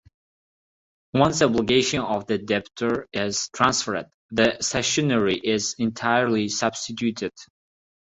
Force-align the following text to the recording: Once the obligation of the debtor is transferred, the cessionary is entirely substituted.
Once 1.13 1.37
the 1.37 1.45
obligation 1.45 1.99
of 1.99 2.25
the 2.25 2.39
debtor 2.39 3.07
is 3.13 3.49
transferred, 3.49 4.07
the 4.31 4.57
cessionary 4.59 5.39
is 5.43 5.75
entirely 5.77 6.49
substituted. 6.49 7.31